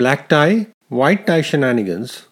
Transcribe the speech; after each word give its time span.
black 0.00 0.30
tie, 0.30 0.66
white 0.88 1.26
tie 1.26 1.42
shenanigans. 1.42 2.26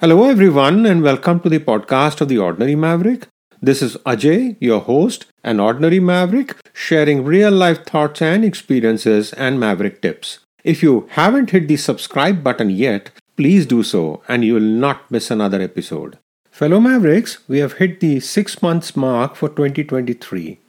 Hello, 0.00 0.30
everyone, 0.30 0.86
and 0.86 1.02
welcome 1.02 1.40
to 1.40 1.48
the 1.48 1.58
podcast 1.58 2.20
of 2.20 2.28
The 2.28 2.38
Ordinary 2.38 2.76
Maverick. 2.76 3.26
This 3.60 3.82
is 3.82 3.96
Ajay, 4.06 4.56
your 4.60 4.80
host, 4.80 5.26
an 5.42 5.58
ordinary 5.58 5.98
maverick, 5.98 6.54
sharing 6.72 7.24
real 7.24 7.50
life 7.50 7.84
thoughts 7.84 8.22
and 8.22 8.44
experiences 8.44 9.32
and 9.32 9.58
maverick 9.58 10.02
tips. 10.02 10.38
If 10.62 10.84
you 10.84 11.08
haven't 11.10 11.50
hit 11.50 11.66
the 11.66 11.78
subscribe 11.78 12.44
button 12.44 12.70
yet, 12.70 13.10
please 13.36 13.66
do 13.66 13.82
so, 13.82 14.22
and 14.28 14.44
you 14.44 14.54
will 14.54 14.72
not 14.86 15.10
miss 15.10 15.32
another 15.32 15.60
episode. 15.60 16.16
Fellow 16.52 16.78
Mavericks, 16.78 17.38
we 17.48 17.58
have 17.58 17.78
hit 17.78 17.98
the 17.98 18.20
six 18.20 18.62
months 18.62 18.94
mark 18.94 19.34
for 19.34 19.48
2023. 19.48 20.60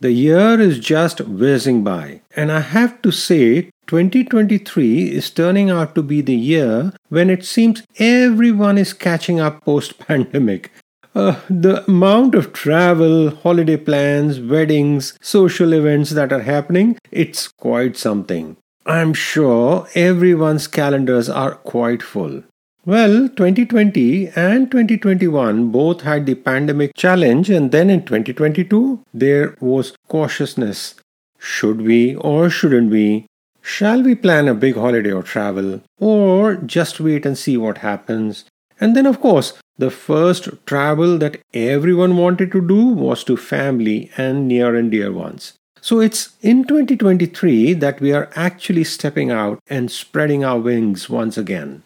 The 0.00 0.12
year 0.12 0.60
is 0.60 0.78
just 0.80 1.22
whizzing 1.22 1.82
by, 1.82 2.20
and 2.36 2.52
I 2.52 2.60
have 2.60 3.00
to 3.02 3.10
say, 3.10 3.70
2023 3.92 5.10
is 5.10 5.28
turning 5.28 5.68
out 5.68 5.94
to 5.94 6.02
be 6.02 6.22
the 6.22 6.34
year 6.34 6.94
when 7.10 7.28
it 7.28 7.44
seems 7.44 7.82
everyone 7.98 8.78
is 8.78 8.94
catching 8.94 9.38
up 9.38 9.62
post 9.66 9.98
pandemic. 9.98 10.72
Uh, 11.14 11.38
the 11.50 11.84
amount 11.86 12.34
of 12.34 12.54
travel, 12.54 13.28
holiday 13.28 13.76
plans, 13.76 14.40
weddings, 14.40 15.12
social 15.20 15.74
events 15.74 16.08
that 16.12 16.32
are 16.32 16.40
happening, 16.40 16.96
it's 17.10 17.48
quite 17.48 17.98
something. 17.98 18.56
I'm 18.86 19.12
sure 19.12 19.86
everyone's 19.94 20.68
calendars 20.68 21.28
are 21.28 21.56
quite 21.56 22.02
full. 22.02 22.44
Well, 22.86 23.28
2020 23.28 24.28
and 24.28 24.70
2021 24.70 25.70
both 25.70 26.00
had 26.00 26.24
the 26.24 26.36
pandemic 26.36 26.94
challenge, 26.96 27.50
and 27.50 27.70
then 27.70 27.90
in 27.90 28.06
2022, 28.06 29.04
there 29.12 29.54
was 29.60 29.92
cautiousness. 30.08 30.94
Should 31.38 31.82
we 31.82 32.14
or 32.14 32.48
shouldn't 32.48 32.90
we? 32.90 33.26
Shall 33.62 34.02
we 34.02 34.14
plan 34.14 34.48
a 34.48 34.54
big 34.54 34.74
holiday 34.74 35.12
or 35.12 35.22
travel? 35.22 35.80
Or 35.98 36.56
just 36.56 37.00
wait 37.00 37.24
and 37.24 37.38
see 37.38 37.56
what 37.56 37.78
happens? 37.78 38.44
And 38.80 38.96
then, 38.96 39.06
of 39.06 39.20
course, 39.20 39.54
the 39.78 39.90
first 39.90 40.48
travel 40.66 41.16
that 41.18 41.40
everyone 41.54 42.16
wanted 42.16 42.52
to 42.52 42.60
do 42.60 42.86
was 42.86 43.24
to 43.24 43.36
family 43.36 44.10
and 44.16 44.48
near 44.48 44.74
and 44.74 44.90
dear 44.90 45.12
ones. 45.12 45.54
So 45.80 46.00
it's 46.00 46.36
in 46.42 46.64
2023 46.64 47.74
that 47.74 48.00
we 48.00 48.12
are 48.12 48.30
actually 48.34 48.84
stepping 48.84 49.30
out 49.30 49.58
and 49.68 49.90
spreading 49.90 50.44
our 50.44 50.58
wings 50.58 51.08
once 51.08 51.38
again. 51.38 51.82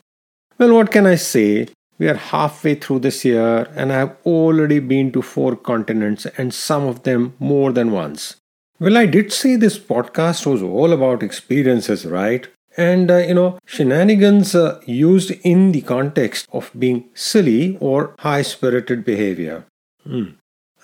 Well, 0.58 0.74
what 0.74 0.90
can 0.90 1.06
I 1.06 1.14
say? 1.14 1.68
We 1.98 2.08
are 2.08 2.14
halfway 2.14 2.74
through 2.74 3.00
this 3.00 3.24
year 3.24 3.68
and 3.74 3.92
I 3.92 3.96
have 3.96 4.16
already 4.26 4.80
been 4.80 5.12
to 5.12 5.22
four 5.22 5.56
continents 5.56 6.26
and 6.36 6.52
some 6.52 6.84
of 6.84 7.04
them 7.04 7.34
more 7.38 7.72
than 7.72 7.90
once. 7.90 8.36
Well, 8.78 8.96
I 8.96 9.06
did 9.06 9.32
say 9.32 9.56
this 9.56 9.78
podcast 9.78 10.44
was 10.44 10.62
all 10.62 10.92
about 10.92 11.22
experiences, 11.22 12.04
right? 12.04 12.46
And, 12.76 13.10
uh, 13.10 13.18
you 13.18 13.32
know, 13.32 13.58
shenanigans 13.64 14.54
uh, 14.54 14.80
used 14.84 15.30
in 15.42 15.72
the 15.72 15.80
context 15.80 16.46
of 16.52 16.70
being 16.78 17.08
silly 17.14 17.78
or 17.80 18.14
high 18.18 18.42
spirited 18.42 19.02
behavior. 19.04 19.64
Hmm. 20.04 20.32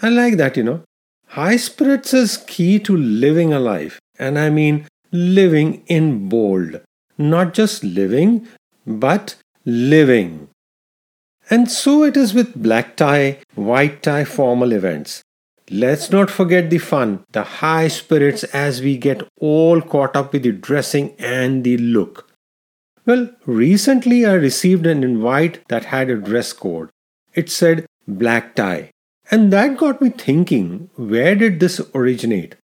I 0.00 0.08
like 0.08 0.38
that, 0.38 0.56
you 0.56 0.62
know. 0.62 0.82
High 1.28 1.56
spirits 1.56 2.14
is 2.14 2.38
key 2.38 2.78
to 2.80 2.96
living 2.96 3.52
a 3.52 3.60
life. 3.60 4.00
And 4.18 4.38
I 4.38 4.48
mean 4.48 4.86
living 5.12 5.82
in 5.86 6.30
bold. 6.30 6.80
Not 7.18 7.52
just 7.52 7.84
living, 7.84 8.48
but 8.86 9.34
living. 9.66 10.48
And 11.50 11.70
so 11.70 12.04
it 12.04 12.16
is 12.16 12.32
with 12.32 12.62
black 12.62 12.96
tie, 12.96 13.38
white 13.54 14.02
tie 14.02 14.24
formal 14.24 14.72
events. 14.72 15.22
Let's 15.72 16.10
not 16.10 16.30
forget 16.30 16.68
the 16.68 16.76
fun, 16.76 17.24
the 17.30 17.44
high 17.44 17.88
spirits 17.88 18.44
as 18.44 18.82
we 18.82 18.98
get 18.98 19.26
all 19.40 19.80
caught 19.80 20.14
up 20.14 20.34
with 20.34 20.42
the 20.42 20.52
dressing 20.52 21.14
and 21.18 21.64
the 21.64 21.78
look. 21.78 22.28
Well, 23.06 23.30
recently 23.46 24.26
I 24.26 24.34
received 24.34 24.84
an 24.86 25.02
invite 25.02 25.66
that 25.68 25.86
had 25.86 26.10
a 26.10 26.16
dress 26.16 26.52
code. 26.52 26.90
It 27.32 27.48
said 27.48 27.86
black 28.06 28.54
tie. 28.54 28.90
And 29.30 29.50
that 29.54 29.78
got 29.78 30.02
me 30.02 30.10
thinking 30.10 30.90
where 30.96 31.34
did 31.34 31.58
this 31.58 31.80
originate? 31.94 32.56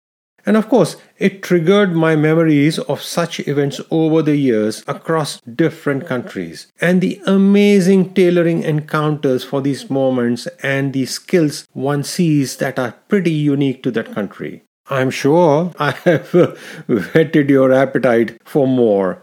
And 0.46 0.56
of 0.56 0.68
course, 0.68 0.96
it 1.18 1.42
triggered 1.42 1.94
my 1.94 2.16
memories 2.16 2.78
of 2.78 3.02
such 3.02 3.40
events 3.40 3.80
over 3.90 4.22
the 4.22 4.36
years 4.36 4.82
across 4.86 5.40
different 5.40 6.06
countries 6.06 6.68
and 6.80 7.00
the 7.00 7.20
amazing 7.26 8.14
tailoring 8.14 8.62
encounters 8.62 9.44
for 9.44 9.60
these 9.60 9.90
moments 9.90 10.46
and 10.62 10.92
the 10.92 11.06
skills 11.06 11.66
one 11.72 12.02
sees 12.02 12.56
that 12.56 12.78
are 12.78 12.94
pretty 13.08 13.32
unique 13.32 13.82
to 13.82 13.90
that 13.90 14.14
country. 14.14 14.62
I'm 14.90 15.10
sure 15.10 15.72
I 15.78 15.90
have 15.90 16.32
whetted 16.86 17.50
your 17.50 17.72
appetite 17.72 18.38
for 18.44 18.66
more. 18.66 19.22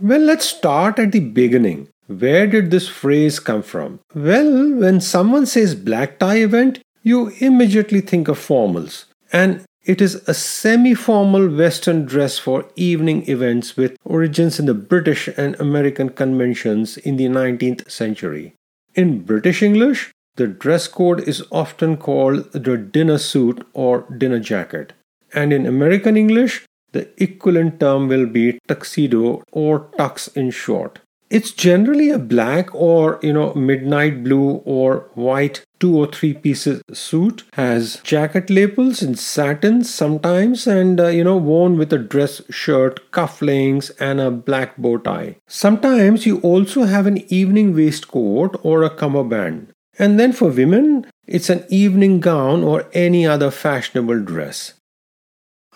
Well, 0.00 0.20
let's 0.20 0.44
start 0.44 0.98
at 0.98 1.12
the 1.12 1.20
beginning. 1.20 1.88
Where 2.06 2.46
did 2.46 2.70
this 2.70 2.88
phrase 2.88 3.40
come 3.40 3.62
from? 3.62 4.00
Well, 4.14 4.74
when 4.74 5.00
someone 5.00 5.46
says 5.46 5.74
black 5.74 6.18
tie 6.18 6.36
event, 6.36 6.80
you 7.02 7.28
immediately 7.38 8.00
think 8.00 8.28
of 8.28 8.38
formals. 8.38 9.06
And 9.32 9.64
it 9.86 10.00
is 10.00 10.16
a 10.26 10.34
semi 10.34 10.94
formal 10.94 11.48
Western 11.48 12.04
dress 12.04 12.38
for 12.38 12.68
evening 12.74 13.28
events 13.28 13.76
with 13.76 13.96
origins 14.04 14.58
in 14.58 14.66
the 14.66 14.74
British 14.74 15.28
and 15.28 15.54
American 15.60 16.08
conventions 16.08 16.96
in 16.96 17.16
the 17.16 17.26
19th 17.26 17.88
century. 17.88 18.54
In 18.96 19.22
British 19.22 19.62
English, 19.62 20.10
the 20.34 20.48
dress 20.48 20.88
code 20.88 21.20
is 21.28 21.44
often 21.52 21.96
called 21.96 22.52
the 22.52 22.76
dinner 22.76 23.18
suit 23.18 23.64
or 23.74 24.04
dinner 24.18 24.40
jacket. 24.40 24.92
And 25.32 25.52
in 25.52 25.66
American 25.66 26.16
English, 26.16 26.64
the 26.90 27.08
equivalent 27.22 27.78
term 27.78 28.08
will 28.08 28.26
be 28.26 28.58
tuxedo 28.66 29.44
or 29.52 29.88
tux 29.98 30.36
in 30.36 30.50
short. 30.50 30.98
It's 31.28 31.50
generally 31.50 32.10
a 32.10 32.18
black 32.18 32.72
or, 32.74 33.18
you 33.22 33.32
know, 33.32 33.52
midnight 33.54 34.22
blue 34.22 34.62
or 34.64 35.10
white 35.14 35.64
two 35.80 35.96
or 35.96 36.06
three 36.06 36.32
pieces 36.34 36.82
suit. 36.92 37.42
Has 37.54 38.00
jacket 38.04 38.48
lapels 38.48 39.02
in 39.02 39.16
satin 39.16 39.82
sometimes 39.84 40.66
and 40.66 41.00
uh, 41.00 41.08
you 41.08 41.24
know 41.24 41.36
worn 41.36 41.76
with 41.76 41.92
a 41.92 41.98
dress 41.98 42.40
shirt 42.48 43.10
cufflinks 43.10 43.90
and 44.00 44.20
a 44.20 44.30
black 44.30 44.76
bow 44.76 44.98
tie. 44.98 45.36
Sometimes 45.48 46.26
you 46.26 46.38
also 46.40 46.84
have 46.84 47.06
an 47.06 47.24
evening 47.32 47.74
waistcoat 47.74 48.58
or 48.62 48.82
a 48.82 48.90
cummerbund 48.90 49.72
and 49.98 50.20
then 50.20 50.32
for 50.32 50.50
women 50.50 51.06
it's 51.26 51.50
an 51.50 51.64
evening 51.68 52.20
gown 52.20 52.62
or 52.62 52.88
any 52.92 53.26
other 53.26 53.50
fashionable 53.50 54.20
dress 54.20 54.74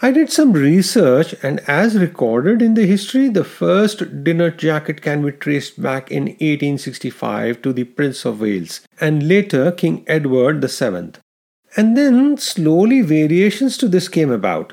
I 0.03 0.13
did 0.13 0.33
some 0.33 0.55
research, 0.55 1.35
and 1.43 1.61
as 1.69 1.99
recorded 1.99 2.63
in 2.63 2.73
the 2.73 2.87
history, 2.87 3.29
the 3.29 3.45
first 3.45 4.25
dinner 4.25 4.51
jacket 4.51 5.03
can 5.03 5.23
be 5.23 5.31
traced 5.31 5.83
back 5.83 6.11
in 6.11 6.23
1865 6.25 7.61
to 7.61 7.75
the 7.75 7.85
Prince 7.85 8.25
of 8.25 8.41
Wales 8.41 8.81
and 8.99 9.29
later 9.29 9.71
King 9.71 10.03
Edward 10.07 10.65
VII. 10.65 11.21
And 11.77 11.99
then 11.99 12.39
slowly 12.39 13.03
variations 13.03 13.77
to 13.77 13.89
this 13.89 14.09
came 14.09 14.31
about, 14.31 14.73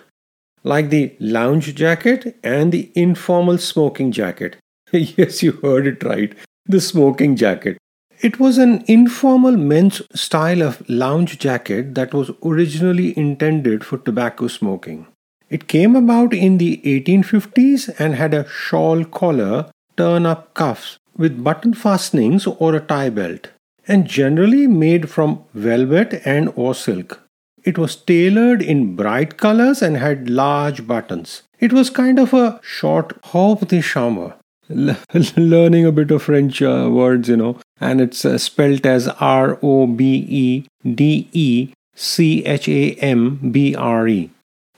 like 0.63 0.91
the 0.91 1.13
lounge 1.19 1.75
jacket 1.75 2.39
and 2.41 2.71
the 2.71 2.89
informal 2.95 3.57
smoking 3.57 4.13
jacket. 4.13 4.55
yes, 4.93 5.43
you 5.43 5.51
heard 5.61 5.87
it 5.87 6.03
right 6.03 6.33
the 6.67 6.79
smoking 6.79 7.35
jacket. 7.35 7.77
It 8.21 8.39
was 8.39 8.57
an 8.57 8.85
informal 8.87 9.57
men's 9.57 10.01
style 10.15 10.63
of 10.63 10.87
lounge 10.89 11.37
jacket 11.37 11.95
that 11.95 12.13
was 12.13 12.31
originally 12.45 13.17
intended 13.17 13.83
for 13.83 13.97
tobacco 13.97 14.47
smoking. 14.47 15.05
It 15.49 15.67
came 15.67 15.95
about 15.95 16.33
in 16.33 16.57
the 16.57 16.81
1850s 16.83 17.99
and 17.99 18.15
had 18.15 18.33
a 18.33 18.47
shawl 18.49 19.05
collar, 19.05 19.69
turn 19.95 20.25
up 20.25 20.53
cuffs 20.53 20.97
with 21.17 21.43
button 21.43 21.73
fastenings 21.73 22.45
or 22.45 22.75
a 22.75 22.79
tie 22.79 23.09
belt, 23.09 23.47
and 23.87 24.05
generally 24.05 24.67
made 24.67 25.09
from 25.09 25.43
velvet 25.53 26.21
and 26.25 26.51
or 26.55 26.75
silk. 26.75 27.21
It 27.63 27.77
was 27.77 27.95
tailored 27.95 28.61
in 28.61 28.95
bright 28.95 29.37
colors 29.37 29.81
and 29.81 29.97
had 29.97 30.29
large 30.29 30.85
buttons. 30.87 31.43
It 31.59 31.73
was 31.73 31.89
kind 31.89 32.19
of 32.19 32.33
a 32.33 32.59
short 32.61 33.13
robe 33.33 33.67
de 33.67 33.81
chambre. 33.81 34.35
learning 34.69 35.85
a 35.85 35.91
bit 35.93 36.11
of 36.11 36.23
French 36.23 36.61
uh, 36.61 36.89
words, 36.91 37.29
you 37.29 37.37
know, 37.37 37.57
and 37.79 38.01
it's 38.01 38.25
uh, 38.25 38.37
spelt 38.37 38.85
as 38.85 39.07
R 39.07 39.57
O 39.61 39.87
B 39.87 40.25
E 40.29 40.67
D 40.85 41.29
E 41.31 41.73
C 41.95 42.45
H 42.45 42.67
A 42.67 42.93
M 42.95 43.51
B 43.51 43.75
R 43.75 44.07
E. 44.09 44.29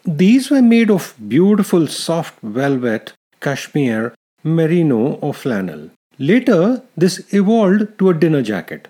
These 0.06 0.50
were 0.50 0.62
made 0.62 0.90
of 0.90 1.14
beautiful 1.28 1.88
soft 1.88 2.40
velvet, 2.42 3.14
cashmere, 3.42 4.14
merino, 4.44 5.14
or 5.22 5.34
flannel. 5.34 5.90
Later, 6.18 6.82
this 6.98 7.34
evolved 7.34 7.98
to 8.00 8.10
a 8.10 8.14
dinner 8.14 8.42
jacket. 8.42 8.88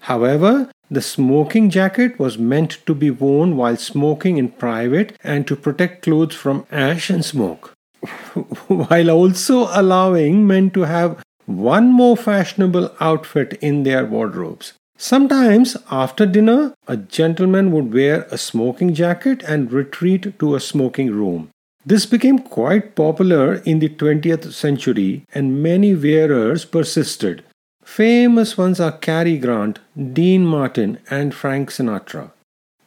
However, 0.00 0.70
the 0.90 1.02
smoking 1.02 1.70
jacket 1.70 2.18
was 2.18 2.38
meant 2.38 2.78
to 2.86 2.94
be 2.94 3.10
worn 3.10 3.56
while 3.56 3.76
smoking 3.76 4.38
in 4.38 4.48
private 4.48 5.16
and 5.22 5.46
to 5.46 5.54
protect 5.56 6.02
clothes 6.02 6.34
from 6.34 6.66
ash 6.70 7.10
and 7.10 7.24
smoke, 7.24 7.72
while 8.66 9.10
also 9.10 9.68
allowing 9.70 10.46
men 10.46 10.70
to 10.70 10.82
have 10.82 11.22
one 11.46 11.92
more 11.92 12.16
fashionable 12.16 12.94
outfit 13.00 13.58
in 13.60 13.82
their 13.82 14.04
wardrobes. 14.04 14.72
Sometimes, 15.02 15.78
after 15.90 16.26
dinner, 16.26 16.74
a 16.86 16.94
gentleman 16.94 17.72
would 17.72 17.90
wear 17.90 18.24
a 18.30 18.36
smoking 18.36 18.92
jacket 18.92 19.42
and 19.48 19.72
retreat 19.72 20.38
to 20.38 20.54
a 20.54 20.60
smoking 20.60 21.10
room. 21.10 21.48
This 21.86 22.04
became 22.04 22.38
quite 22.38 22.94
popular 22.94 23.54
in 23.64 23.78
the 23.78 23.88
20th 23.88 24.52
century 24.52 25.24
and 25.34 25.62
many 25.62 25.94
wearers 25.94 26.66
persisted. 26.66 27.42
Famous 27.82 28.58
ones 28.58 28.78
are 28.78 28.92
Cary 28.92 29.38
Grant, 29.38 29.78
Dean 30.12 30.44
Martin, 30.44 30.98
and 31.08 31.34
Frank 31.34 31.70
Sinatra. 31.70 32.32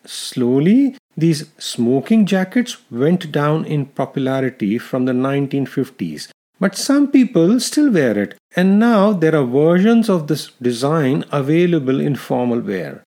Slowly, 0.05 0.95
these 1.17 1.49
smoking 1.57 2.27
jackets 2.27 2.77
went 2.91 3.31
down 3.31 3.65
in 3.65 3.87
popularity 3.87 4.77
from 4.77 5.05
the 5.05 5.13
1950s, 5.13 6.29
but 6.63 6.77
some 6.77 7.07
people 7.11 7.59
still 7.59 7.91
wear 7.91 8.17
it, 8.17 8.35
and 8.55 8.79
now 8.79 9.11
there 9.11 9.35
are 9.35 9.43
versions 9.43 10.09
of 10.09 10.27
this 10.27 10.43
design 10.61 11.25
available 11.29 11.99
in 11.99 12.15
formal 12.15 12.61
wear. 12.61 13.03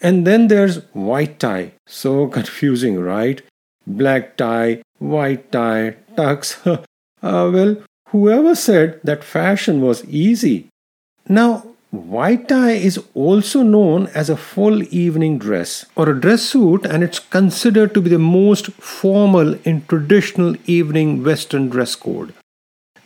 And 0.00 0.26
then 0.26 0.48
there's 0.48 0.76
white 0.94 1.38
tie. 1.38 1.72
So 1.86 2.26
confusing, 2.38 2.98
right? 2.98 3.42
Black 3.86 4.38
tie, 4.38 4.80
white 5.00 5.52
tie, 5.52 5.96
tux. 6.16 6.56
uh, 6.66 7.50
well, 7.56 7.76
whoever 8.08 8.54
said 8.54 9.00
that 9.04 9.22
fashion 9.22 9.82
was 9.82 10.02
easy? 10.06 10.68
Now, 11.28 11.66
white 11.90 12.48
tie 12.48 12.78
is 12.90 12.98
also 13.12 13.62
known 13.62 14.06
as 14.14 14.30
a 14.30 14.38
full 14.38 14.82
evening 14.84 15.36
dress 15.36 15.84
or 15.94 16.08
a 16.08 16.18
dress 16.18 16.40
suit, 16.40 16.86
and 16.86 17.04
it's 17.04 17.18
considered 17.18 17.92
to 17.92 18.00
be 18.00 18.08
the 18.08 18.18
most 18.18 18.72
formal 18.72 19.52
in 19.64 19.84
traditional 19.88 20.56
evening 20.64 21.22
Western 21.22 21.68
dress 21.68 21.94
code. 21.96 22.32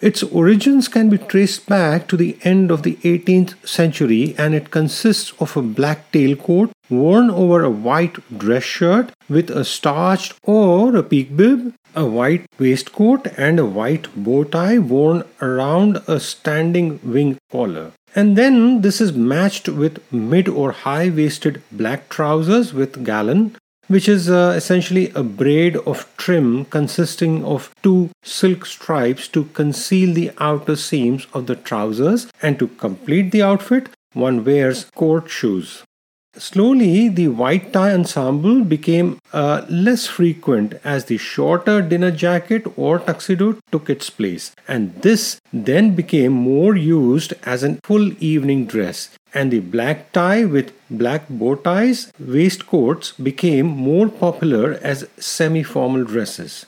Its 0.00 0.23
origins 0.23 0.87
can 0.87 1.09
be 1.09 1.19
traced 1.19 1.67
back 1.67 2.06
to 2.06 2.17
the 2.17 2.39
end 2.43 2.71
of 2.71 2.85
the 2.85 2.95
18th 3.03 3.55
century 3.67 4.35
and 4.39 4.55
it 4.55 4.71
consists 4.71 5.33
of 5.41 5.56
a 5.56 5.62
black 5.62 6.12
tailcoat 6.12 6.71
worn 6.89 7.29
over 7.31 7.65
a 7.65 7.71
white 7.71 8.17
dress 8.39 8.62
shirt 8.62 9.11
with 9.29 9.50
a 9.50 9.65
starched 9.65 10.35
or 10.45 10.97
a 10.97 11.03
piqué 11.03 11.37
bib, 11.37 11.75
a 11.97 12.05
white 12.05 12.47
waistcoat, 12.59 13.27
and 13.37 13.59
a 13.59 13.65
white 13.65 14.06
bow 14.15 14.45
tie 14.45 14.79
worn 14.79 15.25
around 15.43 16.00
a 16.06 16.21
standing 16.21 17.00
wing 17.03 17.37
collar. 17.50 17.91
And 18.15 18.37
then 18.37 18.83
this 18.83 19.00
is 19.00 19.12
matched 19.12 19.69
with 19.69 20.00
mid 20.12 20.49
or 20.49 20.73
high 20.73 21.11
waisted 21.11 21.62
black 21.73 22.09
trousers 22.09 22.73
with 22.73 23.05
galloon, 23.05 23.56
which 23.88 24.08
is 24.08 24.31
uh, 24.31 24.55
essentially 24.56 25.11
a 25.14 25.23
braid 25.23 25.76
of 25.79 26.06
trim 26.17 26.64
consisting 26.67 27.44
of 27.44 27.75
two 27.82 28.11
silk 28.23 28.64
stripes 28.64 29.26
to 29.29 29.44
conceal 29.46 30.14
the 30.14 30.31
outer 30.38 30.76
seams 30.76 31.26
of 31.35 31.46
the 31.46 31.56
trousers, 31.56 32.31
and 32.40 32.58
to 32.58 32.69
complete 32.69 33.32
the 33.32 33.43
outfit, 33.43 33.88
one 34.12 34.44
wears 34.44 34.85
court 34.94 35.29
shoes. 35.29 35.82
Slowly, 36.37 37.08
the 37.08 37.29
white 37.29 37.73
tie 37.73 37.93
ensemble 37.93 38.62
became 38.62 39.19
uh, 39.32 39.64
less 39.69 40.06
frequent 40.06 40.75
as 40.85 41.06
the 41.06 41.17
shorter 41.17 41.82
dinner 41.82 42.12
jacket 42.12 42.64
or 42.76 43.00
tuxedo 43.00 43.58
took 43.73 43.90
its 43.90 44.08
place, 44.08 44.52
and 44.69 44.94
this 45.02 45.40
then 45.52 45.96
became 45.96 46.32
more 46.32 46.76
used 46.76 47.35
as 47.44 47.64
a 47.64 47.79
full 47.82 48.12
evening 48.23 48.67
dress. 48.67 49.11
And 49.35 49.50
the 49.50 49.61
black 49.61 50.12
tie 50.12 50.44
with 50.44 50.73
black 50.90 51.29
bow 51.29 51.55
ties 51.55 52.12
waistcoats 52.19 53.12
became 53.12 53.67
more 53.67 54.08
popular 54.08 54.75
as 54.82 55.08
semi 55.19 55.62
formal 55.62 56.05
dresses. 56.05 56.67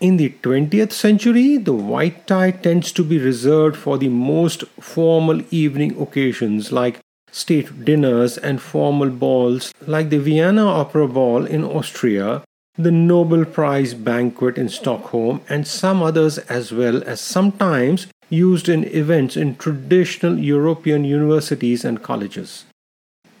In 0.00 0.16
the 0.16 0.30
20th 0.42 0.92
century, 0.92 1.58
the 1.58 1.74
white 1.74 2.26
tie 2.26 2.52
tends 2.52 2.90
to 2.92 3.04
be 3.04 3.18
reserved 3.18 3.76
for 3.76 3.98
the 3.98 4.08
most 4.08 4.64
formal 4.80 5.42
evening 5.50 6.00
occasions 6.00 6.72
like 6.72 7.00
state 7.30 7.84
dinners 7.84 8.38
and 8.38 8.62
formal 8.62 9.10
balls 9.10 9.74
like 9.86 10.08
the 10.08 10.18
Vienna 10.18 10.66
Opera 10.66 11.06
Ball 11.06 11.44
in 11.44 11.62
Austria, 11.62 12.42
the 12.76 12.90
Nobel 12.90 13.44
Prize 13.44 13.92
banquet 13.92 14.56
in 14.56 14.70
Stockholm, 14.70 15.42
and 15.50 15.66
some 15.66 16.02
others 16.02 16.38
as 16.38 16.72
well 16.72 17.02
as 17.04 17.20
sometimes 17.20 18.06
used 18.30 18.68
in 18.68 18.84
events 18.84 19.36
in 19.36 19.56
traditional 19.56 20.38
European 20.38 21.04
universities 21.04 21.84
and 21.84 22.02
colleges. 22.02 22.64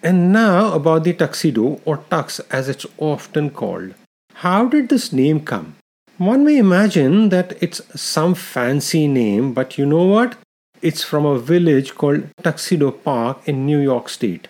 And 0.02 0.32
now 0.32 0.72
about 0.72 1.04
the 1.04 1.12
tuxedo 1.12 1.80
or 1.84 1.98
tux 1.98 2.40
as 2.50 2.68
it's 2.68 2.86
often 2.98 3.50
called. 3.50 3.94
How 4.34 4.66
did 4.66 4.88
this 4.88 5.12
name 5.12 5.40
come? 5.40 5.76
One 6.16 6.44
may 6.44 6.58
imagine 6.58 7.28
that 7.30 7.56
it's 7.62 7.82
some 8.00 8.34
fancy 8.34 9.06
name, 9.08 9.52
but 9.52 9.76
you 9.76 9.86
know 9.86 10.04
what? 10.04 10.36
It's 10.82 11.04
from 11.04 11.26
a 11.26 11.38
village 11.38 11.94
called 11.94 12.24
Tuxedo 12.42 12.90
Park 12.90 13.46
in 13.46 13.66
New 13.66 13.78
York 13.78 14.08
State. 14.08 14.48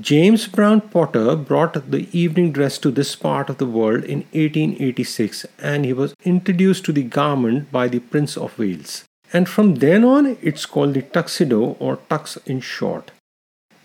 James 0.00 0.46
Brown 0.46 0.80
Potter 0.80 1.36
brought 1.36 1.90
the 1.90 2.08
evening 2.16 2.52
dress 2.52 2.78
to 2.78 2.90
this 2.90 3.14
part 3.14 3.50
of 3.50 3.58
the 3.58 3.66
world 3.66 4.04
in 4.04 4.20
1886 4.32 5.44
and 5.58 5.84
he 5.84 5.92
was 5.92 6.14
introduced 6.24 6.84
to 6.84 6.92
the 6.92 7.02
garment 7.02 7.70
by 7.70 7.88
the 7.88 7.98
Prince 7.98 8.36
of 8.36 8.58
Wales. 8.58 9.04
And 9.32 9.48
from 9.48 9.76
then 9.76 10.04
on, 10.04 10.38
it's 10.40 10.66
called 10.66 10.94
the 10.94 11.02
tuxedo 11.02 11.76
or 11.78 11.98
tux 12.08 12.38
in 12.46 12.60
short. 12.60 13.10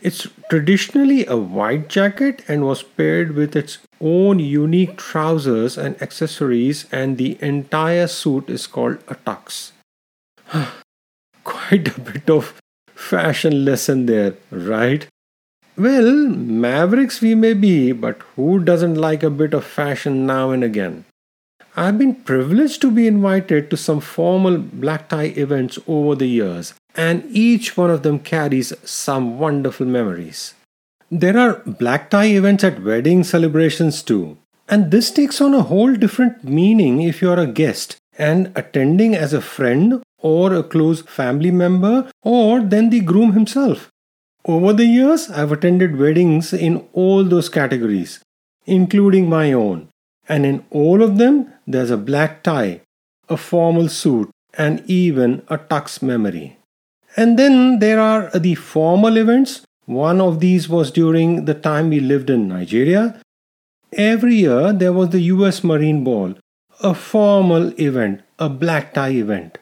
It's 0.01 0.27
traditionally 0.49 1.25
a 1.25 1.35
white 1.35 1.89
jacket 1.89 2.44
and 2.47 2.65
was 2.65 2.83
paired 2.83 3.33
with 3.35 3.55
its 3.55 3.79
own 3.99 4.39
unique 4.39 4.97
trousers 4.97 5.77
and 5.77 5.99
accessories, 6.01 6.85
and 6.91 7.17
the 7.17 7.38
entire 7.41 8.07
suit 8.07 8.49
is 8.49 8.67
called 8.67 8.99
a 9.07 9.15
tux. 9.15 9.71
quite 11.44 11.97
a 11.97 12.01
bit 12.01 12.29
of 12.29 12.53
fashion 12.94 13.65
lesson 13.65 14.05
there, 14.05 14.35
right? 14.51 15.07
Well, 15.77 16.27
mavericks 16.27 17.21
we 17.21 17.35
may 17.35 17.53
be, 17.53 17.91
but 17.91 18.21
who 18.35 18.59
doesn't 18.59 18.95
like 18.95 19.23
a 19.23 19.29
bit 19.29 19.53
of 19.53 19.63
fashion 19.63 20.25
now 20.25 20.51
and 20.51 20.63
again? 20.63 21.05
I've 21.75 21.99
been 21.99 22.15
privileged 22.15 22.81
to 22.81 22.89
be 22.89 23.05
invited 23.07 23.69
to 23.69 23.77
some 23.77 23.99
formal 23.99 24.57
black 24.57 25.09
tie 25.09 25.33
events 25.45 25.77
over 25.88 26.15
the 26.15 26.25
years, 26.25 26.73
and 26.97 27.23
each 27.29 27.77
one 27.77 27.91
of 27.91 28.03
them 28.03 28.19
carries 28.19 28.73
some 28.83 29.38
wonderful 29.39 29.85
memories. 29.85 30.55
There 31.09 31.38
are 31.38 31.61
black 31.65 32.09
tie 32.09 32.25
events 32.25 32.65
at 32.65 32.83
wedding 32.83 33.23
celebrations 33.23 34.03
too, 34.03 34.38
and 34.67 34.91
this 34.91 35.11
takes 35.11 35.39
on 35.39 35.53
a 35.53 35.61
whole 35.61 35.94
different 35.95 36.44
meaning 36.44 37.01
if 37.01 37.21
you 37.21 37.29
are 37.31 37.39
a 37.39 37.47
guest 37.47 37.95
and 38.17 38.51
attending 38.55 39.15
as 39.15 39.31
a 39.31 39.41
friend 39.41 40.03
or 40.17 40.53
a 40.53 40.63
close 40.63 41.01
family 41.03 41.51
member 41.51 42.09
or 42.23 42.59
then 42.59 42.89
the 42.89 42.99
groom 42.99 43.33
himself. 43.33 43.89
Over 44.44 44.73
the 44.73 44.85
years, 44.85 45.29
I've 45.29 45.51
attended 45.51 45.97
weddings 45.97 46.51
in 46.53 46.88
all 46.94 47.23
those 47.23 47.49
categories, 47.49 48.19
including 48.65 49.29
my 49.29 49.53
own. 49.53 49.89
And 50.27 50.45
in 50.45 50.65
all 50.71 51.03
of 51.03 51.17
them, 51.17 51.53
there's 51.65 51.91
a 51.91 51.97
black 51.97 52.44
tie, 52.44 52.81
a 53.30 53.37
formal 53.37 53.87
suit, 53.87 54.30
and 54.57 54.83
even 54.89 55.44
a 55.47 55.57
tux 55.57 56.01
memory. 56.01 56.56
And 57.18 57.38
then 57.38 57.80
there 57.80 58.00
are 58.00 58.30
the 58.30 58.54
formal 58.54 59.18
events. 59.18 59.62
One 59.86 60.21
of 60.21 60.40
these 60.40 60.69
was 60.69 60.92
during 60.92 61.45
the 61.45 61.56
time 61.56 61.90
we 61.90 62.00
lived 62.00 62.30
in 62.30 62.47
Nigeria. 62.47 63.19
Every 63.94 64.36
year 64.36 64.71
there 64.71 64.94
was 64.94 65.09
the 65.09 65.21
US 65.21 65.64
Marine 65.64 66.04
Ball, 66.04 66.36
a 66.83 66.94
formal 66.94 67.74
event, 67.81 68.21
a 68.38 68.50
black 68.50 68.94
tie 68.94 69.09
event. 69.09 69.57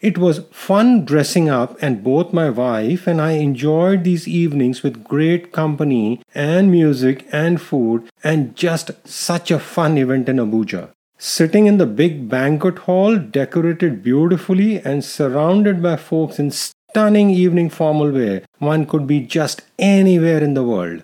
It 0.00 0.18
was 0.18 0.42
fun 0.52 1.04
dressing 1.04 1.48
up, 1.48 1.76
and 1.82 2.04
both 2.04 2.32
my 2.32 2.50
wife 2.50 3.06
and 3.08 3.20
I 3.20 3.32
enjoyed 3.32 4.04
these 4.04 4.28
evenings 4.28 4.82
with 4.82 5.02
great 5.02 5.50
company 5.50 6.20
and 6.34 6.70
music 6.70 7.26
and 7.32 7.60
food, 7.60 8.08
and 8.22 8.54
just 8.54 8.92
such 9.08 9.50
a 9.50 9.58
fun 9.58 9.98
event 9.98 10.28
in 10.28 10.36
Abuja. 10.36 10.90
Sitting 11.16 11.66
in 11.66 11.78
the 11.78 11.86
big 11.86 12.28
banquet 12.28 12.78
hall, 12.80 13.16
decorated 13.18 14.04
beautifully 14.04 14.78
and 14.80 15.04
surrounded 15.04 15.82
by 15.82 15.96
folks 15.96 16.38
in 16.38 16.52
stunning 16.90 17.30
evening 17.30 17.68
formal 17.68 18.10
wear, 18.10 18.42
one 18.58 18.86
could 18.86 19.06
be 19.06 19.20
just 19.20 19.62
anywhere 19.78 20.42
in 20.42 20.54
the 20.54 20.64
world. 20.64 21.02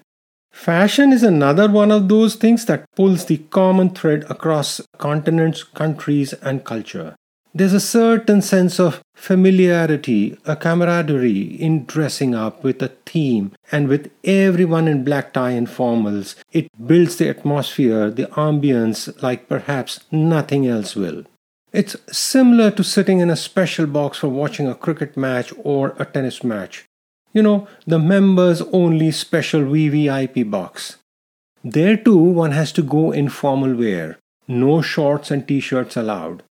Fashion 0.52 1.12
is 1.12 1.22
another 1.22 1.68
one 1.68 1.90
of 1.90 2.08
those 2.08 2.36
things 2.36 2.64
that 2.66 2.86
pulls 2.94 3.24
the 3.26 3.38
common 3.50 3.90
thread 3.90 4.24
across 4.30 4.80
continents, 4.98 5.64
countries, 5.64 6.32
and 6.34 6.64
culture. 6.64 7.16
There's 7.52 7.72
a 7.72 7.80
certain 7.80 8.42
sense 8.42 8.80
of 8.80 9.00
familiarity, 9.14 10.36
a 10.44 10.56
camaraderie 10.56 11.60
in 11.60 11.84
dressing 11.84 12.34
up 12.34 12.64
with 12.64 12.82
a 12.82 12.92
theme 13.06 13.52
and 13.70 13.86
with 13.86 14.10
everyone 14.24 14.88
in 14.88 15.04
black 15.04 15.32
tie 15.32 15.50
and 15.50 15.68
formals. 15.68 16.34
It 16.50 16.68
builds 16.84 17.16
the 17.16 17.28
atmosphere, 17.28 18.10
the 18.10 18.26
ambience 18.26 19.22
like 19.22 19.48
perhaps 19.48 20.00
nothing 20.10 20.66
else 20.66 20.96
will. 20.96 21.24
It's 21.74 21.96
similar 22.16 22.70
to 22.70 22.84
sitting 22.84 23.18
in 23.18 23.30
a 23.30 23.34
special 23.34 23.88
box 23.88 24.18
for 24.18 24.28
watching 24.28 24.68
a 24.68 24.76
cricket 24.76 25.16
match 25.16 25.52
or 25.64 25.96
a 25.98 26.04
tennis 26.04 26.44
match. 26.44 26.84
You 27.32 27.42
know, 27.42 27.66
the 27.84 27.98
members 27.98 28.62
only 28.72 29.10
special 29.10 29.62
VVIP 29.62 30.48
box. 30.52 30.98
There 31.64 31.96
too, 31.96 32.16
one 32.16 32.52
has 32.52 32.70
to 32.74 32.82
go 32.82 33.10
in 33.10 33.28
formal 33.28 33.74
wear. 33.74 34.20
No 34.46 34.82
shorts 34.82 35.32
and 35.32 35.48
t 35.48 35.58
shirts 35.58 35.96
allowed. 35.96 36.44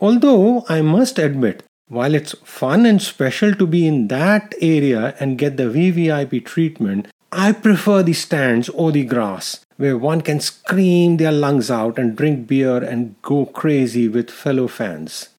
Although 0.00 0.64
I 0.68 0.80
must 0.82 1.20
admit, 1.20 1.62
while 1.86 2.12
it's 2.12 2.34
fun 2.42 2.84
and 2.84 3.00
special 3.00 3.54
to 3.54 3.68
be 3.68 3.86
in 3.86 4.08
that 4.08 4.56
area 4.60 5.14
and 5.20 5.38
get 5.38 5.56
the 5.56 5.70
VVIP 5.70 6.44
treatment, 6.44 7.06
I 7.36 7.50
prefer 7.50 8.04
the 8.04 8.12
stands 8.12 8.68
or 8.68 8.92
the 8.92 9.04
grass, 9.04 9.66
where 9.76 9.98
one 9.98 10.20
can 10.20 10.38
scream 10.38 11.16
their 11.16 11.32
lungs 11.32 11.68
out 11.68 11.98
and 11.98 12.16
drink 12.16 12.46
beer 12.46 12.76
and 12.76 13.20
go 13.22 13.46
crazy 13.46 14.08
with 14.08 14.30
fellow 14.30 14.68
fans. 14.68 15.30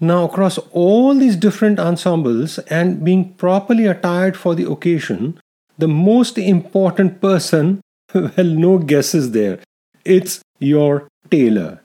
Now, 0.00 0.24
across 0.24 0.58
all 0.72 1.14
these 1.14 1.36
different 1.36 1.80
ensembles 1.80 2.58
and 2.68 3.02
being 3.02 3.32
properly 3.34 3.86
attired 3.86 4.36
for 4.36 4.54
the 4.54 4.68
occasion, 4.70 5.40
the 5.78 5.88
most 5.88 6.36
important 6.36 7.22
person, 7.22 7.80
well, 8.14 8.30
no 8.44 8.76
guesses 8.76 9.30
there, 9.30 9.60
it's 10.04 10.42
your 10.58 11.08
tailor. 11.30 11.80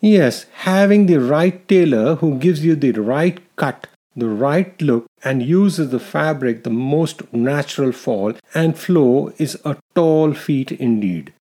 Yes, 0.00 0.46
having 0.52 1.04
the 1.04 1.20
right 1.20 1.68
tailor 1.68 2.14
who 2.14 2.38
gives 2.38 2.64
you 2.64 2.76
the 2.76 2.92
right 2.92 3.38
cut, 3.56 3.86
the 4.16 4.28
right 4.28 4.80
look, 4.80 5.06
and 5.22 5.42
uses 5.42 5.90
the 5.90 6.00
fabric 6.00 6.64
the 6.64 6.70
most 6.70 7.32
natural 7.32 7.92
fall 7.92 8.34
and 8.54 8.78
flow 8.78 9.32
is 9.38 9.58
a 9.64 9.76
tall 9.94 10.32
feat 10.32 10.72
indeed. 10.72 11.32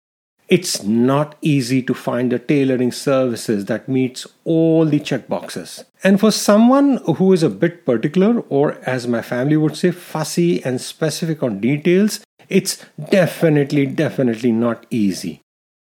It's 0.47 0.81
not 0.83 1.35
easy 1.41 1.83
to 1.83 1.93
find 1.93 2.31
the 2.31 2.39
tailoring 2.39 2.91
services 2.91 3.65
that 3.65 3.87
meets 3.87 4.25
all 4.45 4.85
the 4.85 4.99
checkboxes. 4.99 5.83
And 6.03 6.19
for 6.19 6.31
someone 6.31 6.97
who 7.17 7.33
is 7.33 7.43
a 7.43 7.49
bit 7.49 7.85
particular, 7.85 8.39
or 8.49 8.77
as 8.83 9.07
my 9.07 9.21
family 9.21 9.57
would 9.57 9.77
say, 9.77 9.91
fussy 9.91 10.63
and 10.63 10.81
specific 10.81 11.43
on 11.43 11.59
details, 11.59 12.21
it's 12.49 12.83
definitely, 13.11 13.85
definitely 13.85 14.51
not 14.51 14.87
easy. 14.89 15.41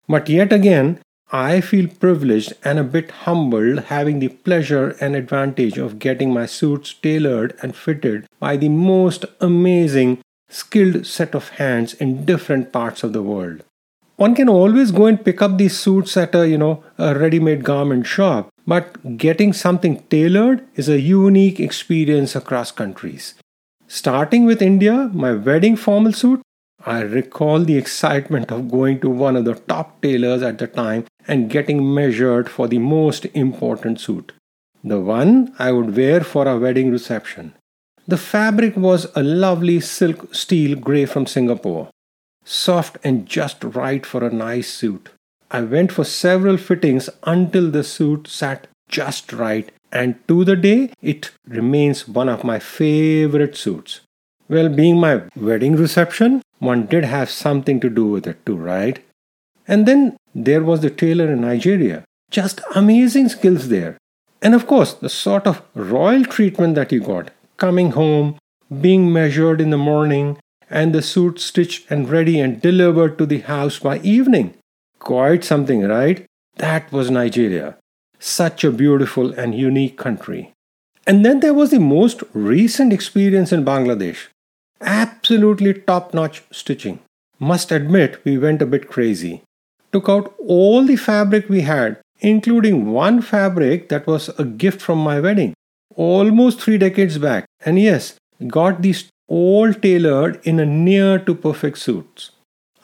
But 0.08 0.28
yet 0.28 0.52
again, 0.52 0.98
I 1.32 1.60
feel 1.60 1.86
privileged 1.86 2.54
and 2.64 2.78
a 2.78 2.84
bit 2.84 3.10
humbled 3.10 3.84
having 3.84 4.18
the 4.18 4.28
pleasure 4.28 4.96
and 5.00 5.14
advantage 5.14 5.78
of 5.78 6.00
getting 6.00 6.34
my 6.34 6.46
suits 6.46 6.92
tailored 6.92 7.54
and 7.62 7.76
fitted 7.76 8.26
by 8.40 8.56
the 8.56 8.68
most 8.68 9.24
amazing, 9.40 10.18
skilled 10.48 11.06
set 11.06 11.36
of 11.36 11.50
hands 11.50 11.94
in 11.94 12.24
different 12.24 12.72
parts 12.72 13.04
of 13.04 13.12
the 13.12 13.22
world. 13.22 13.62
One 14.16 14.34
can 14.34 14.48
always 14.48 14.90
go 14.90 15.06
and 15.06 15.24
pick 15.24 15.40
up 15.40 15.56
these 15.56 15.78
suits 15.78 16.16
at 16.16 16.34
a, 16.34 16.48
you 16.48 16.58
know, 16.58 16.82
a 16.98 17.16
ready-made 17.16 17.62
garment 17.62 18.06
shop, 18.06 18.48
but 18.66 19.16
getting 19.16 19.52
something 19.52 20.02
tailored 20.10 20.66
is 20.74 20.88
a 20.88 21.00
unique 21.00 21.60
experience 21.60 22.34
across 22.34 22.72
countries. 22.72 23.34
Starting 23.86 24.44
with 24.44 24.60
India, 24.60 25.10
my 25.14 25.32
wedding 25.32 25.76
formal 25.76 26.12
suit 26.12 26.42
I 26.86 27.00
recall 27.00 27.60
the 27.60 27.76
excitement 27.76 28.50
of 28.50 28.70
going 28.70 29.00
to 29.00 29.10
one 29.10 29.36
of 29.36 29.44
the 29.44 29.54
top 29.54 30.00
tailors 30.00 30.42
at 30.42 30.58
the 30.58 30.66
time 30.66 31.04
and 31.28 31.50
getting 31.50 31.94
measured 31.94 32.48
for 32.48 32.68
the 32.68 32.78
most 32.78 33.26
important 33.34 34.00
suit. 34.00 34.32
The 34.82 34.98
one 34.98 35.54
I 35.58 35.72
would 35.72 35.94
wear 35.94 36.22
for 36.22 36.48
a 36.48 36.58
wedding 36.58 36.90
reception. 36.90 37.54
The 38.08 38.16
fabric 38.16 38.76
was 38.76 39.06
a 39.14 39.22
lovely 39.22 39.80
silk 39.80 40.34
steel 40.34 40.78
grey 40.78 41.04
from 41.04 41.26
Singapore, 41.26 41.90
soft 42.44 42.96
and 43.04 43.26
just 43.26 43.62
right 43.62 44.04
for 44.06 44.24
a 44.24 44.32
nice 44.32 44.72
suit. 44.72 45.10
I 45.50 45.60
went 45.60 45.92
for 45.92 46.04
several 46.04 46.56
fittings 46.56 47.10
until 47.24 47.70
the 47.70 47.84
suit 47.84 48.26
sat 48.26 48.68
just 48.88 49.32
right, 49.32 49.70
and 49.92 50.16
to 50.28 50.44
the 50.44 50.56
day 50.56 50.92
it 51.02 51.30
remains 51.46 52.08
one 52.08 52.28
of 52.28 52.42
my 52.42 52.58
favorite 52.58 53.56
suits. 53.56 54.00
Well, 54.50 54.68
being 54.68 54.98
my 54.98 55.22
wedding 55.36 55.76
reception, 55.76 56.42
one 56.58 56.86
did 56.86 57.04
have 57.04 57.30
something 57.30 57.78
to 57.78 57.88
do 57.88 58.06
with 58.06 58.26
it 58.26 58.44
too, 58.44 58.56
right? 58.56 58.98
And 59.68 59.86
then 59.86 60.16
there 60.34 60.64
was 60.64 60.80
the 60.80 60.90
tailor 60.90 61.32
in 61.32 61.42
Nigeria. 61.42 62.02
Just 62.32 62.60
amazing 62.74 63.28
skills 63.28 63.68
there. 63.68 63.96
And 64.42 64.56
of 64.56 64.66
course, 64.66 64.94
the 64.94 65.08
sort 65.08 65.46
of 65.46 65.62
royal 65.74 66.24
treatment 66.24 66.74
that 66.74 66.90
you 66.90 66.98
got 66.98 67.30
coming 67.58 67.92
home, 67.92 68.38
being 68.80 69.12
measured 69.12 69.60
in 69.60 69.70
the 69.70 69.78
morning, 69.78 70.36
and 70.68 70.92
the 70.92 71.02
suit 71.02 71.38
stitched 71.38 71.88
and 71.88 72.08
ready 72.10 72.40
and 72.40 72.60
delivered 72.60 73.18
to 73.18 73.26
the 73.26 73.40
house 73.40 73.78
by 73.78 74.00
evening. 74.00 74.54
Quite 74.98 75.44
something, 75.44 75.82
right? 75.82 76.26
That 76.56 76.90
was 76.90 77.08
Nigeria. 77.08 77.76
Such 78.18 78.64
a 78.64 78.72
beautiful 78.72 79.32
and 79.32 79.54
unique 79.54 79.96
country. 79.96 80.52
And 81.06 81.24
then 81.24 81.38
there 81.38 81.54
was 81.54 81.70
the 81.70 81.78
most 81.78 82.24
recent 82.32 82.92
experience 82.92 83.52
in 83.52 83.64
Bangladesh. 83.64 84.26
Absolutely 84.80 85.74
top 85.74 86.14
notch 86.14 86.42
stitching. 86.50 87.00
Must 87.38 87.72
admit, 87.72 88.24
we 88.24 88.38
went 88.38 88.62
a 88.62 88.66
bit 88.66 88.88
crazy. 88.88 89.42
Took 89.92 90.08
out 90.08 90.34
all 90.46 90.84
the 90.84 90.96
fabric 90.96 91.48
we 91.48 91.62
had, 91.62 92.00
including 92.20 92.92
one 92.92 93.22
fabric 93.22 93.88
that 93.88 94.06
was 94.06 94.28
a 94.38 94.44
gift 94.44 94.80
from 94.80 94.98
my 94.98 95.20
wedding, 95.20 95.54
almost 95.94 96.60
three 96.60 96.78
decades 96.78 97.18
back. 97.18 97.46
And 97.64 97.78
yes, 97.78 98.16
got 98.46 98.82
these 98.82 99.08
all 99.28 99.72
tailored 99.72 100.40
in 100.44 100.60
a 100.60 100.66
near 100.66 101.18
to 101.18 101.34
perfect 101.34 101.78
suits. 101.78 102.32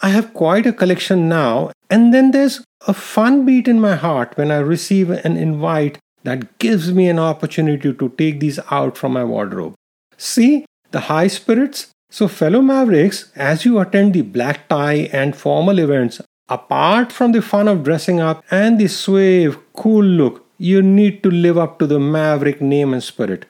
I 0.02 0.10
have 0.10 0.34
quite 0.34 0.66
a 0.66 0.72
collection 0.72 1.28
now, 1.28 1.70
and 1.90 2.12
then 2.12 2.30
there's 2.30 2.62
a 2.86 2.92
fun 2.94 3.46
beat 3.46 3.66
in 3.66 3.80
my 3.80 3.96
heart 3.96 4.36
when 4.36 4.50
I 4.50 4.58
receive 4.58 5.10
an 5.10 5.36
invite 5.36 5.98
that 6.24 6.58
gives 6.58 6.92
me 6.92 7.08
an 7.08 7.18
opportunity 7.18 7.92
to 7.92 8.08
take 8.10 8.40
these 8.40 8.58
out 8.70 8.96
from 8.96 9.12
my 9.12 9.24
wardrobe. 9.24 9.74
See, 10.16 10.66
the 10.96 11.08
high 11.12 11.28
spirits. 11.40 11.88
So, 12.10 12.28
fellow 12.28 12.62
Mavericks, 12.62 13.30
as 13.36 13.64
you 13.66 13.78
attend 13.80 14.14
the 14.14 14.22
black 14.22 14.68
tie 14.68 15.10
and 15.20 15.36
formal 15.44 15.78
events, 15.78 16.22
apart 16.48 17.12
from 17.12 17.32
the 17.32 17.42
fun 17.42 17.68
of 17.68 17.82
dressing 17.88 18.20
up 18.28 18.42
and 18.50 18.80
the 18.80 18.88
suave, 18.88 19.58
cool 19.74 20.04
look, 20.20 20.46
you 20.58 20.80
need 20.82 21.22
to 21.24 21.30
live 21.30 21.58
up 21.58 21.78
to 21.80 21.86
the 21.86 22.00
Maverick 22.00 22.62
name 22.62 22.94
and 22.94 23.02
spirit. 23.02 23.44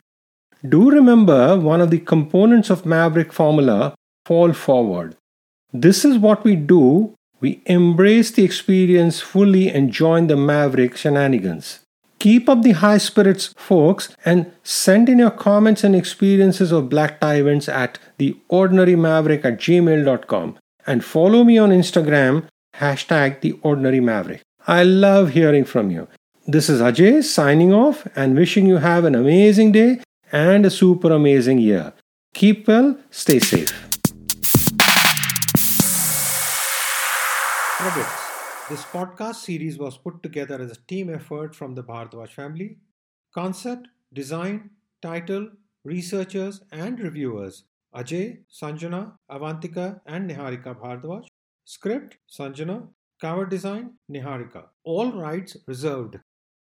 Do 0.68 0.90
remember 0.90 1.40
one 1.60 1.80
of 1.80 1.90
the 1.90 2.00
components 2.00 2.70
of 2.70 2.86
Maverick 2.94 3.32
formula 3.32 3.94
fall 4.24 4.52
forward. 4.52 5.14
This 5.72 6.04
is 6.04 6.18
what 6.18 6.42
we 6.42 6.56
do. 6.56 7.14
We 7.40 7.60
embrace 7.66 8.30
the 8.32 8.44
experience 8.44 9.20
fully 9.20 9.68
and 9.70 9.92
join 9.92 10.26
the 10.26 10.36
Maverick 10.36 10.96
shenanigans. 10.96 11.80
Keep 12.26 12.48
up 12.48 12.62
the 12.62 12.72
high 12.72 12.98
spirits, 12.98 13.54
folks, 13.56 14.08
and 14.24 14.50
send 14.64 15.08
in 15.08 15.20
your 15.20 15.30
comments 15.30 15.84
and 15.84 15.94
experiences 15.94 16.72
of 16.72 16.88
black 16.88 17.20
tie 17.20 17.36
events 17.36 17.68
at 17.68 18.00
theordinarymaverick 18.18 19.44
at 19.44 19.58
gmail.com 19.58 20.58
and 20.88 21.04
follow 21.04 21.44
me 21.44 21.56
on 21.56 21.70
Instagram, 21.70 22.48
hashtag 22.78 23.40
theordinarymaverick. 23.42 24.40
I 24.66 24.82
love 24.82 25.30
hearing 25.38 25.64
from 25.64 25.92
you. 25.92 26.08
This 26.48 26.68
is 26.68 26.80
Ajay 26.80 27.22
signing 27.22 27.72
off 27.72 28.08
and 28.16 28.34
wishing 28.34 28.66
you 28.66 28.78
have 28.78 29.04
an 29.04 29.14
amazing 29.14 29.70
day 29.70 30.00
and 30.32 30.66
a 30.66 30.70
super 30.70 31.12
amazing 31.12 31.60
year. 31.60 31.92
Keep 32.34 32.66
well, 32.66 32.98
stay 33.12 33.38
safe. 33.38 33.70
This 38.68 38.82
podcast 38.84 39.36
series 39.36 39.78
was 39.78 39.96
put 39.96 40.22
together 40.22 40.60
as 40.60 40.72
a 40.72 40.80
team 40.88 41.08
effort 41.08 41.54
from 41.54 41.74
the 41.74 41.82
Bhardwaj 41.84 42.30
family. 42.30 42.78
Concept, 43.32 43.86
design, 44.12 44.70
title, 45.00 45.50
researchers, 45.84 46.62
and 46.72 46.98
reviewers 46.98 47.64
Ajay, 47.94 48.40
Sanjana, 48.52 49.12
Avantika, 49.30 50.00
and 50.06 50.28
Niharika 50.28 50.74
Bhardwaj. 50.74 51.26
Script, 51.64 52.18
Sanjana. 52.28 52.88
Cover 53.20 53.46
design, 53.46 53.92
Niharika. 54.10 54.64
All 54.84 55.12
rights 55.12 55.56
reserved. 55.66 56.18